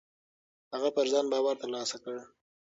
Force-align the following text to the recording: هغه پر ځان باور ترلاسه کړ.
هغه 0.73 0.89
پر 0.95 1.05
ځان 1.11 1.25
باور 1.31 1.55
ترلاسه 1.63 1.97
کړ. 2.03 2.15